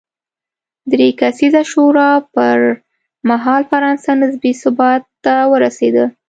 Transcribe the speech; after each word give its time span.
درې 0.91 1.07
کسیزې 1.19 1.63
شورا 1.71 2.11
پر 2.33 2.57
مهال 3.29 3.61
فرانسه 3.71 4.11
نسبي 4.21 4.51
ثبات 4.63 5.03
ته 5.23 5.35
ورسېده. 5.51 6.05